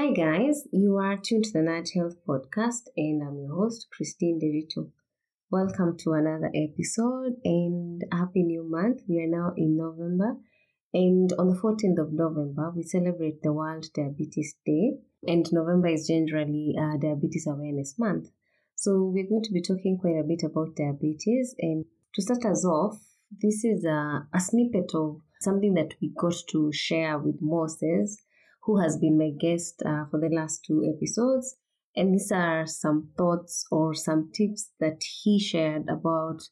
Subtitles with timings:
[0.00, 0.66] Hi, guys.
[0.72, 4.88] You are tuned to the Nat Health Podcast, and I'm your host, Christine Derito.
[5.50, 9.02] Welcome to another episode, and happy new month.
[9.06, 10.38] We are now in November,
[10.94, 14.94] and on the 14th of November, we celebrate the World Diabetes Day,
[15.26, 18.30] and November is generally uh, Diabetes Awareness Month.
[18.76, 22.64] So, we're going to be talking quite a bit about diabetes, and to start us
[22.64, 22.98] off,
[23.42, 28.16] this is a, a snippet of something that we got to share with Moses,
[28.62, 31.56] who has been my guest uh, for the last two episodes.
[31.96, 36.42] And these are some thoughts or some tips that he shared about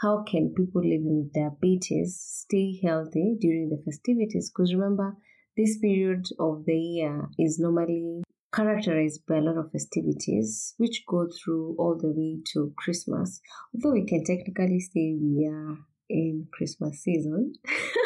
[0.00, 4.50] how can people living with diabetes stay healthy during the festivities.
[4.50, 5.16] Because remember,
[5.56, 8.22] this period of the year is normally
[8.54, 13.40] characterized by a lot of festivities which go through all the way to Christmas.
[13.74, 15.78] Although we can technically say we are
[16.10, 17.54] in Christmas season.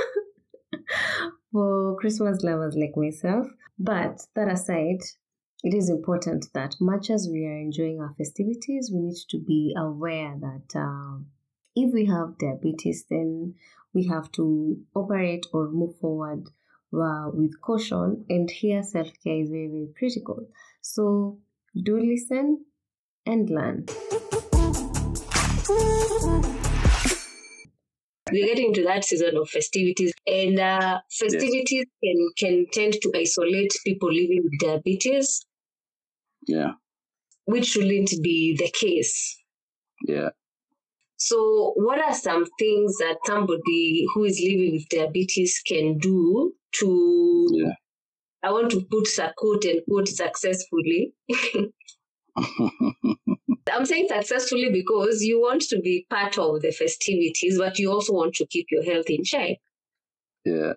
[1.52, 3.46] for Christmas lovers like myself.
[3.78, 5.01] But that aside,
[5.62, 9.74] it is important that much as we are enjoying our festivities, we need to be
[9.76, 11.26] aware that um,
[11.74, 13.54] if we have diabetes, then
[13.93, 16.45] we have to operate or move forward
[16.95, 18.24] uh, with caution.
[18.29, 20.48] And here, self care is very, very critical.
[20.80, 21.38] So
[21.74, 22.65] do listen
[23.26, 23.87] and learn.
[28.30, 30.13] We're getting into that season of festivities.
[30.27, 32.02] And uh, festivities yes.
[32.02, 35.45] can can tend to isolate people living with diabetes.
[36.47, 36.73] Yeah.
[37.45, 39.37] Which shouldn't be the case.
[40.07, 40.30] Yeah.
[41.16, 47.49] So what are some things that somebody who is living with diabetes can do to
[47.52, 47.73] yeah.
[48.43, 51.15] i want to put a quote and quote successfully
[53.72, 58.12] I'm saying successfully because you want to be part of the festivities, but you also
[58.12, 59.58] want to keep your health in check.
[60.45, 60.74] Yeah.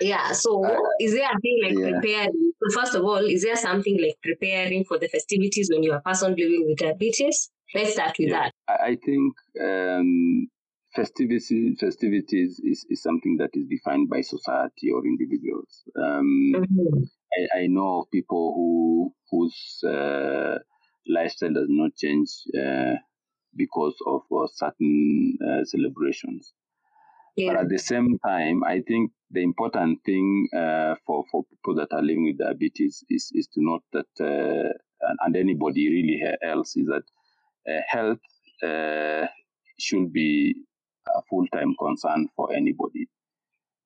[0.00, 0.32] Yeah.
[0.32, 2.00] So, uh, is there a thing like yeah.
[2.00, 2.52] preparing?
[2.74, 6.30] First of all, is there something like preparing for the festivities when you're a person
[6.30, 7.50] living with diabetes?
[7.74, 8.50] Let's start with yeah.
[8.68, 8.80] that.
[8.80, 10.48] I think um,
[10.94, 15.82] festivities festivities is, is something that is defined by society or individuals.
[15.96, 17.04] Um, mm-hmm.
[17.54, 20.58] I, I, know of people who whose uh,
[21.08, 22.28] lifestyle does not change
[22.58, 22.94] uh,
[23.56, 26.52] because of uh, certain uh, celebrations.
[27.36, 27.52] Yeah.
[27.52, 31.92] But at the same time, I think the important thing uh, for, for people that
[31.92, 34.72] are living with diabetes is, is to note that, uh,
[35.20, 37.04] and, anybody really else, is that
[37.72, 38.18] uh, health
[39.78, 40.54] should be
[41.16, 43.08] a full time concern for anybody.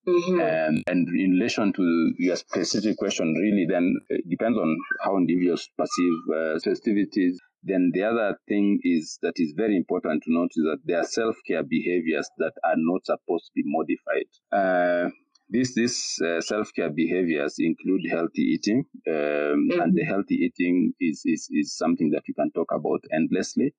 [0.07, 0.35] Mm-hmm.
[0.41, 5.69] Um, and in relation to your specific question, really, then it depends on how individuals
[5.79, 7.41] perceive uh, festivities.
[7.63, 11.05] Then the other thing is that is very important to note is that there are
[11.05, 14.29] self care behaviors that are not supposed to be modified.
[14.53, 15.11] Uh,
[15.49, 19.81] this this uh, self care behaviors include healthy eating, um, mm-hmm.
[19.81, 23.73] and the healthy eating is, is is something that you can talk about endlessly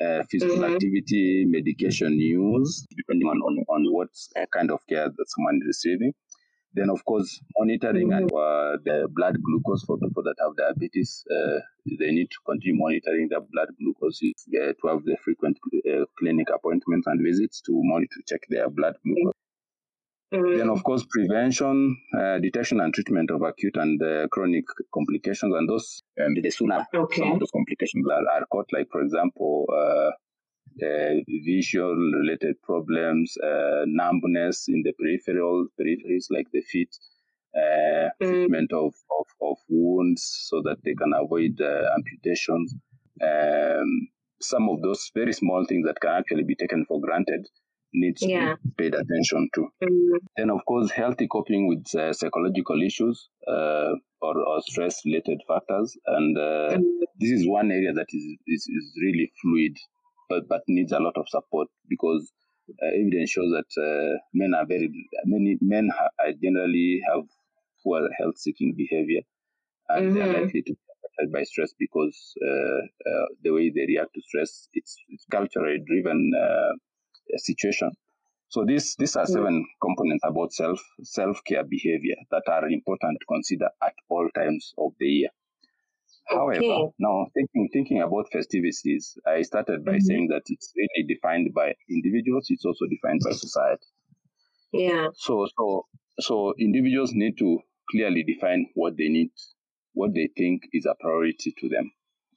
[0.00, 0.74] uh, physical mm-hmm.
[0.74, 5.66] activity, medication use, depending on, on, on what uh, kind of care that someone is
[5.66, 6.12] receiving.
[6.74, 8.18] Then, of course, monitoring mm-hmm.
[8.18, 11.24] and uh, the blood glucose for people that have diabetes.
[11.30, 11.60] Uh,
[11.98, 15.56] they need to continue monitoring their blood glucose uh, to have the frequent
[15.88, 19.32] uh, clinic appointments and visits to monitor, check their blood glucose.
[20.34, 20.58] Mm-hmm.
[20.58, 25.68] Then, of course, prevention, uh, detection, and treatment of acute and uh, chronic complications, and
[25.68, 27.20] those um, the sooner okay.
[27.20, 30.10] some of those complications are, are caught, like for example, uh,
[30.84, 31.14] uh
[31.44, 36.90] visual related problems, uh, numbness in the peripheral peripheries, like the feet,
[37.56, 38.26] uh, mm-hmm.
[38.26, 41.60] treatment of, of, of, wounds so that they can avoid
[41.94, 42.74] amputations.
[43.22, 44.08] Um,
[44.42, 47.46] some of those very small things that can actually be taken for granted
[47.92, 48.54] needs yeah.
[48.54, 49.60] to be paid attention to.
[49.82, 50.16] Mm-hmm.
[50.36, 55.96] Then, of course, healthy coping with uh, psychological issues uh, or, or stress related factors.
[56.06, 57.04] And uh, mm-hmm.
[57.18, 59.76] this is one area that is, is, is, really fluid,
[60.28, 62.30] but, but needs a lot of support because
[62.70, 64.90] uh, evidence shows that uh, men are very,
[65.24, 67.24] many men ha- generally have
[67.84, 69.20] poor health seeking behavior
[69.88, 70.18] and mm-hmm.
[70.18, 74.68] they're likely to be affected by stress because uh, the way they react to stress,
[74.72, 76.32] it's, it's culturally driven
[77.38, 77.90] situation.
[78.48, 79.80] So these these are seven mm.
[79.82, 84.92] components about self self care behavior that are important to consider at all times of
[84.98, 85.28] the year.
[86.28, 86.92] However, okay.
[86.98, 90.00] now thinking thinking about festivities, I started by mm-hmm.
[90.00, 92.46] saying that it's really defined by individuals.
[92.50, 93.86] It's also defined by society.
[94.72, 95.08] Yeah.
[95.14, 95.86] So so
[96.20, 97.60] so individuals need to
[97.90, 99.30] clearly define what they need,
[99.92, 101.90] what they think is a priority to them.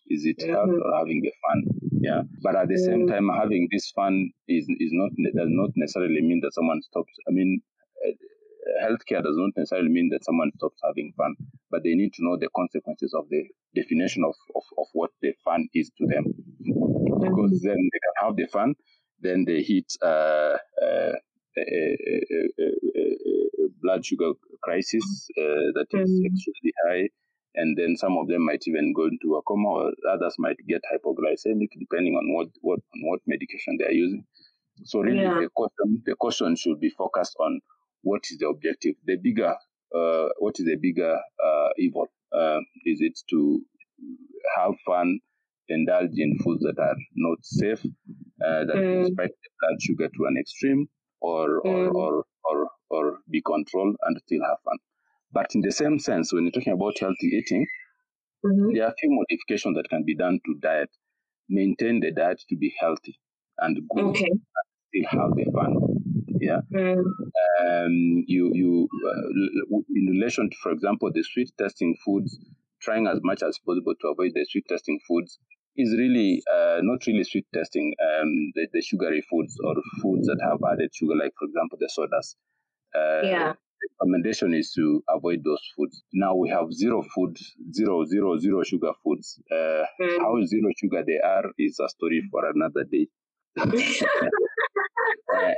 [0.08, 0.54] Is it mm-hmm.
[0.54, 1.79] health or having the fun?
[2.02, 2.22] Yeah.
[2.42, 2.86] But at the mm-hmm.
[2.86, 7.14] same time, having this fun is is not does not necessarily mean that someone stops.
[7.28, 7.62] I mean,
[8.08, 8.12] uh,
[8.84, 11.36] healthcare does not necessarily mean that someone stops having fun,
[11.72, 13.44] but they need to know the consequences of the
[13.76, 16.26] definition of, of, of what the fun is to them.
[17.22, 18.76] Because then they can have the fun,
[19.22, 21.14] then they hit uh, uh,
[21.58, 23.10] a, a, a,
[23.82, 24.32] blood sugar
[24.62, 26.26] crisis uh, that is mm.
[26.26, 27.10] extremely high.
[27.60, 30.82] And then some of them might even go into a coma, or others might get
[30.92, 34.24] hypoglycemic, depending on what, what on what medication they are using.
[34.86, 35.42] So really, yeah.
[35.44, 37.60] the caution the caution should be focused on
[38.02, 38.96] what is the objective.
[39.06, 39.54] The bigger,
[39.94, 41.16] uh, what is the bigger
[41.48, 42.08] uh, evil?
[42.32, 43.60] Uh, is it to
[44.56, 45.20] have fun,
[45.68, 47.84] indulge in foods that are not safe,
[48.46, 49.06] uh, that mm.
[49.12, 50.88] spike the blood sugar to an extreme,
[51.20, 51.94] or or, mm.
[51.94, 54.78] or or or be controlled and still have fun?
[55.32, 57.68] But in the same sense, when you're talking about healthy eating,
[58.46, 58.74] mm-hmm.
[58.74, 60.90] there are a few modifications that can be done to diet.
[61.50, 63.20] Maintain the diet to be healthy
[63.60, 64.26] and good, okay.
[64.30, 64.42] and
[64.88, 65.76] still have the fun.
[66.40, 66.62] Yeah.
[66.74, 67.00] Mm.
[67.00, 72.38] Um, you you uh, in relation to, for example, the sweet tasting foods,
[72.82, 75.40] trying as much as possible to avoid the sweet tasting foods
[75.76, 77.94] is really uh, not really sweet tasting.
[78.00, 81.90] Um, the, the sugary foods or foods that have added sugar, like for example the
[81.90, 82.36] sodas.
[82.96, 83.54] Uh, yeah
[84.00, 86.04] recommendation is to avoid those foods.
[86.14, 87.38] Now we have zero food,
[87.74, 89.42] zero, zero, zero sugar foods.
[89.52, 90.20] Uh, mm.
[90.20, 93.08] How zero sugar they are is a story for another day.
[95.36, 95.52] uh,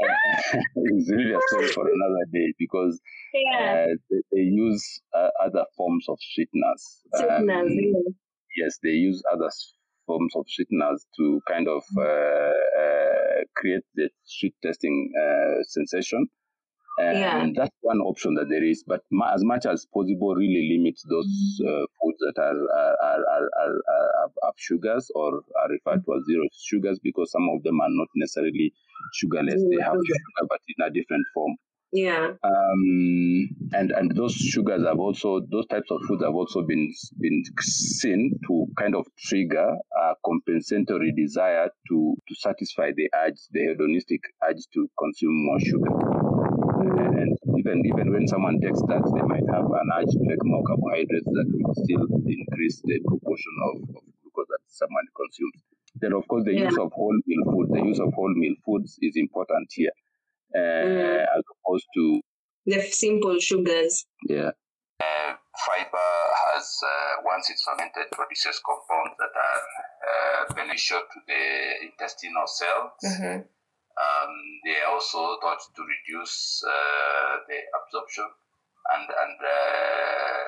[0.76, 3.00] it's really a story for another day because
[3.34, 3.86] yeah.
[3.86, 7.02] uh, they, they, use uh, other forms of sweeteners.
[7.16, 8.12] Sweeteners, um, yeah.
[8.58, 9.50] Yes, they use other
[10.06, 15.12] forms of sweeteners to kind of uh, uh, create the sweet tasting
[15.64, 16.28] sensation.
[16.98, 17.48] And yeah.
[17.56, 18.84] that's one option that there is.
[18.86, 23.50] But ma- as much as possible, really limit those uh, foods that are are, are,
[23.60, 27.80] are, are, have sugars or are referred to as zero sugars because some of them
[27.82, 28.74] are not necessarily
[29.14, 29.62] sugarless.
[29.64, 31.56] They have sugar, but in a different form.
[31.94, 32.32] Yeah.
[32.44, 37.44] Um, and and those sugars have also those types of foods have also been been
[37.60, 44.22] seen to kind of trigger a compensatory desire to to satisfy the urge, the hedonistic
[44.48, 46.41] urge to consume more sugar.
[46.82, 50.64] And even even when someone takes that, they might have an urge to take more
[50.64, 55.62] carbohydrates that will still increase the proportion of, of glucose that someone consumes.
[55.96, 56.70] Then, of course, the yeah.
[56.70, 59.92] use of wholemeal food, the use of wholemeal foods is important here,
[60.56, 61.22] uh, mm.
[61.22, 62.22] as opposed to
[62.66, 64.06] the simple sugars.
[64.28, 64.52] Yeah.
[65.02, 65.34] Uh,
[65.66, 66.12] fiber
[66.46, 69.62] has, uh, once it's fermented, produces compounds that are
[70.08, 72.92] uh, beneficial to the intestinal cells.
[73.04, 73.42] Mm-hmm
[74.00, 74.34] um,
[74.64, 78.28] they also thought to reduce uh, the absorption
[78.96, 80.46] and, and uh,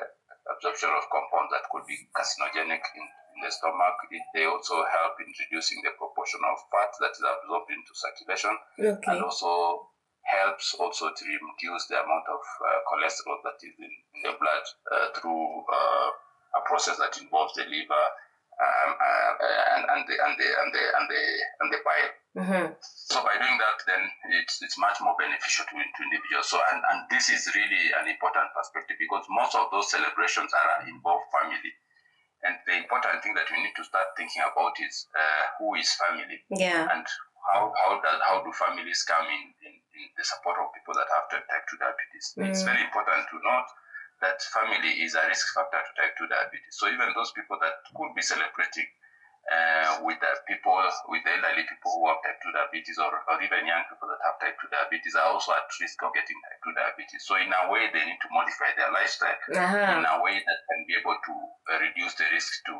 [0.56, 3.96] absorption of compounds that could be carcinogenic in, in the stomach.
[4.10, 8.54] It, they also help in reducing the proportion of fat that is absorbed into circulation
[8.80, 9.12] okay.
[9.12, 9.88] and also
[10.24, 14.64] helps also to reduce the amount of uh, cholesterol that is in, in the blood
[14.88, 16.08] uh, through uh,
[16.56, 18.04] a process that involves the liver
[18.64, 19.32] um, uh,
[19.76, 21.22] and, and, the, and, the, and, the, and, the,
[21.60, 22.12] and the bile.
[22.34, 22.66] Mm-hmm.
[22.80, 24.02] So by doing that, then
[24.40, 26.50] it's, it's much more beneficial to, to individuals.
[26.50, 30.88] So and, and this is really an important perspective because most of those celebrations are
[30.88, 31.72] involve family.
[32.44, 35.88] And the important thing that we need to start thinking about is uh, who is
[35.96, 37.06] family, yeah, and
[37.40, 41.08] how how does how do families come in, in, in the support of people that
[41.08, 42.26] have to, type two diabetes.
[42.36, 42.52] Mm.
[42.52, 43.68] It's very important to note
[44.24, 46.72] that family is a risk factor to type 2 diabetes.
[46.80, 48.88] So even those people that could be celebrating
[49.44, 50.72] uh, with the people,
[51.12, 54.20] with the elderly people who have type 2 diabetes or, or even young people that
[54.24, 57.20] have type 2 diabetes are also at risk of getting type 2 diabetes.
[57.28, 60.00] So in a way, they need to modify their lifestyle uh-huh.
[60.00, 61.34] in a way that can be able to
[61.68, 62.76] uh, reduce the risk to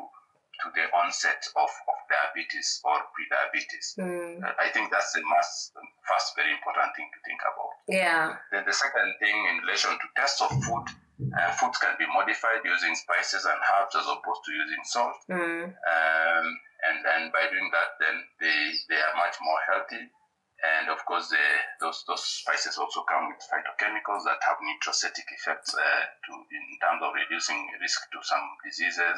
[0.63, 3.95] to the onset of, of diabetes or pre-diabetes.
[3.99, 4.39] Mm.
[4.55, 5.75] I think that's the most,
[6.07, 7.71] first very important thing to think about.
[7.91, 8.39] Yeah.
[8.51, 12.59] Then the second thing in relation to tests of food, uh, foods can be modified
[12.63, 15.19] using spices and herbs as opposed to using salt.
[15.31, 15.71] Mm.
[15.71, 16.45] Um,
[16.85, 18.59] and, and by doing that, then they,
[18.91, 20.03] they are much more healthy.
[20.65, 21.45] And of course, the,
[21.79, 27.01] those, those spices also come with phytochemicals that have nutraceutical effects uh, to, in terms
[27.03, 29.17] of reducing risk to some diseases,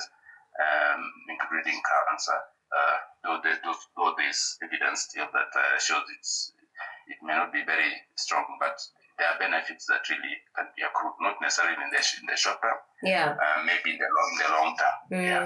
[0.59, 2.39] um, including cancer.
[2.67, 6.51] Uh, though, the, though, though there's evidence still that uh, shows it's,
[7.07, 8.75] it may not be very strong, but
[9.17, 12.61] there are benefits that really can be accrued, not necessarily in the, in the short
[12.61, 12.77] term.
[13.01, 13.33] Yeah.
[13.33, 14.97] Uh, maybe in the long, the long term.
[15.09, 15.25] Mm.
[15.25, 15.45] Yeah.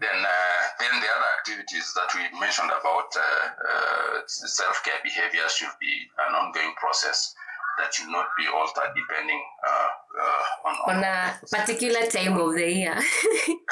[0.00, 5.44] Then, uh, then the other activities that we mentioned about uh, uh self care behavior
[5.48, 7.34] should be an ongoing process
[7.78, 12.52] that should not be altered depending uh, uh, on, on, on a particular time of
[12.54, 12.96] the year.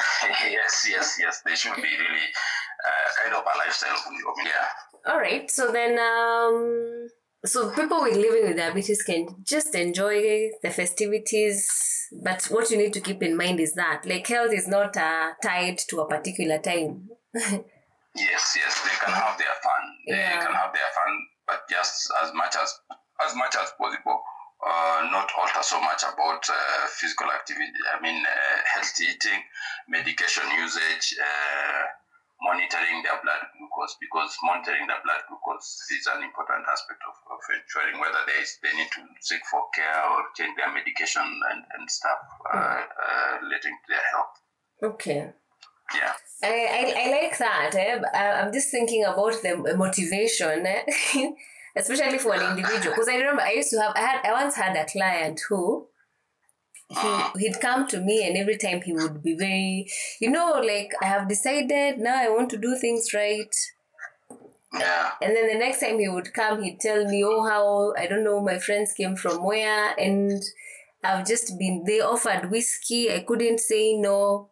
[0.49, 1.41] yes, yes, yes.
[1.45, 2.27] They should be really
[3.21, 3.97] kind of a lifestyle.
[4.45, 5.11] Yeah.
[5.11, 5.49] All right.
[5.49, 5.99] So then.
[5.99, 7.09] Um
[7.45, 12.91] so people with living with diabetes can just enjoy the festivities but what you need
[12.93, 16.57] to keep in mind is that like health is not uh, tied to a particular
[16.57, 17.63] time yes
[18.57, 20.45] yes they can have their fun they Yeah.
[20.45, 21.13] can have their fun
[21.47, 22.73] but just as much as
[23.25, 24.19] as much as possible
[24.65, 29.39] uh, not alter so much about uh, physical activity i mean uh, healthy eating
[29.87, 31.83] medication usage uh,
[32.41, 36.48] monitoring their blood glucose because monitoring the blood glucose is an important
[37.49, 40.73] aspect of, of ensuring whether they, they need to seek for care or change their
[40.73, 42.19] medication and, and stuff
[42.53, 44.35] uh, uh, relating to their health
[44.83, 45.33] okay
[45.95, 47.75] yeah I, I, I like that.
[47.75, 47.99] Eh?
[48.13, 50.83] I- I'm just thinking about the motivation, eh?
[51.75, 52.95] especially for an individual.
[52.95, 55.87] Because I remember I used to have, I had, I once had a client who
[56.89, 59.87] he, he'd come to me and every time he would be very,
[60.21, 63.53] you know, like I have decided now I want to do things right.
[64.73, 68.07] Yeah And then the next time he would come, he'd tell me, oh, how, I
[68.07, 70.41] don't know, my friends came from where and
[71.03, 73.11] I've just been, they offered whiskey.
[73.11, 74.49] I couldn't say no.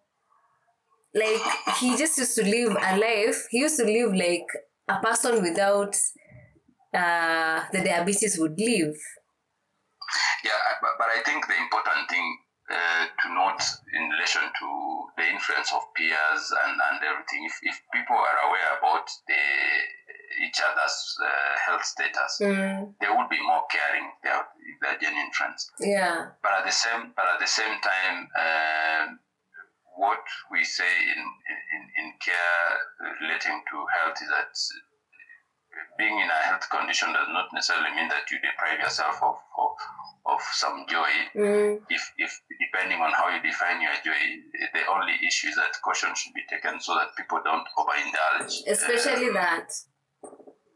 [1.13, 1.41] Like,
[1.79, 3.47] he just used to live a life.
[3.49, 4.45] He used to live like
[4.87, 5.95] a person without
[6.93, 8.95] uh, the diabetes would live.
[10.43, 12.37] Yeah, but, but I think the important thing
[12.69, 14.67] uh, to note in relation to
[15.17, 19.41] the influence of peers and, and everything, if, if people are aware about the
[20.45, 24.11] each other's uh, health status, Mm, they would be more caring.
[24.23, 25.71] They are, if they're genuine friends.
[25.79, 26.29] yeah.
[26.43, 29.19] But at the same, but at the same time, um
[29.97, 30.21] what
[30.51, 31.21] we say in,
[31.73, 32.61] in in care
[33.21, 34.53] relating to health is that
[35.97, 39.73] being in a health condition does not necessarily mean that you deprive yourself of of,
[40.25, 41.09] of some joy.
[41.35, 44.21] Mm, If if depending on how you define your joy,
[44.73, 48.53] the only issue is that caution should be taken so that people don't overindulge.
[48.67, 49.69] especially Uh, that.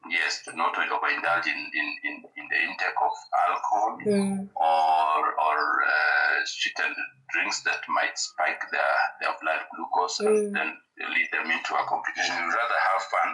[0.10, 3.13] yes, to not overindulge in, in, in, in the intake of
[3.48, 6.96] alcohol Mm, or or uh, sweetened
[7.31, 10.27] drinks that might spike their, their blood glucose Mm.
[10.27, 10.70] and then
[11.13, 12.36] lead them into a complication.
[12.36, 13.29] You'd rather have fun.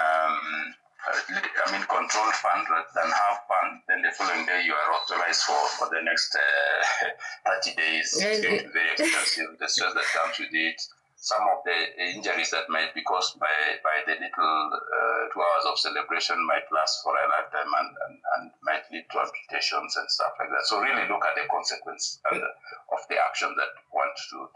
[0.00, 4.88] Um, I mean, controlled fund rather than have fund, Then the following day you are
[4.94, 7.10] hospitalized for, for the next uh,
[7.58, 8.14] 30 days.
[8.14, 9.58] It's going to be very expensive.
[9.58, 10.78] The stress that comes with it.
[11.18, 15.66] Some of the injuries that might be caused by, by the little uh, two hours
[15.70, 20.10] of celebration might last for a lifetime and, and, and might lead to amputations and
[20.10, 20.66] stuff like that.
[20.66, 24.50] So really look at the consequence and, of the action that you want to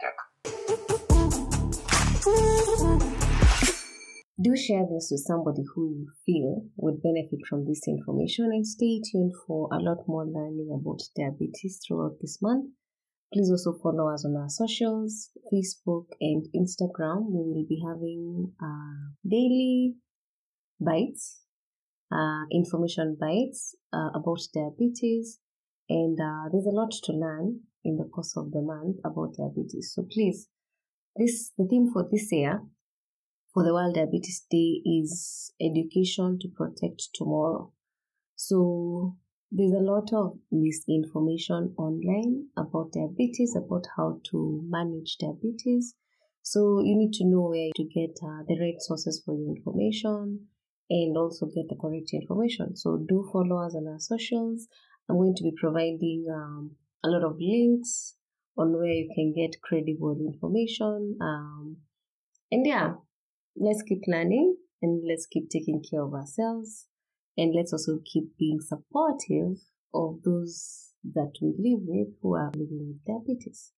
[2.91, 2.96] take.
[4.47, 9.01] Do share this with somebody who you feel would benefit from this information and stay
[9.11, 12.69] tuned for a lot more learning about diabetes throughout this month.
[13.33, 17.25] Please also follow us on our socials, Facebook and Instagram.
[17.25, 19.95] We will be having uh, daily
[20.79, 21.41] bites,
[22.09, 25.39] uh, information bites uh, about diabetes,
[25.89, 29.91] and uh, there's a lot to learn in the course of the month about diabetes.
[29.93, 30.47] So please,
[31.17, 32.61] this the theme for this year
[33.57, 37.73] for the World Diabetes Day is education to protect tomorrow.
[38.35, 39.15] So
[39.49, 45.95] there's a lot of misinformation online about diabetes, about how to manage diabetes.
[46.43, 50.45] So you need to know where to get uh, the right sources for your information
[50.91, 52.75] and also get the correct information.
[52.75, 54.67] So do follow us on our socials.
[55.09, 58.17] I'm going to be providing um, a lot of links
[58.55, 61.17] on where you can get credible information.
[61.19, 61.77] Um,
[62.51, 62.93] and yeah,
[63.59, 66.85] let's keep learning and let's keep taking care of ourselves
[67.37, 69.57] and let's also keep being supportive
[69.93, 73.71] of those that we live with who are living with diabetes.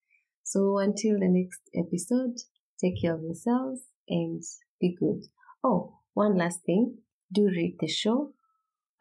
[0.43, 2.35] So until the next episode,
[2.81, 4.41] take care of yourselves and
[4.79, 5.25] be good.
[5.63, 6.97] Oh, one last thing.
[7.31, 8.33] Do rate the show,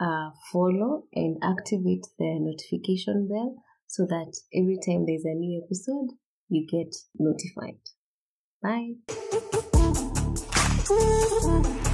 [0.01, 3.57] uh, follow and activate the notification bell
[3.87, 6.09] so that every time there's a new episode,
[6.51, 7.79] you get notified.
[8.63, 9.28] Bye.
[10.91, 11.88] Mm-hmm.